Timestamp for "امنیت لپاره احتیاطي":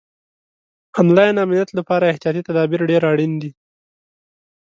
1.43-2.41